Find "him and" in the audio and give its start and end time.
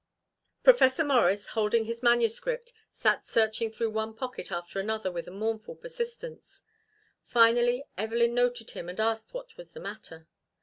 8.71-8.99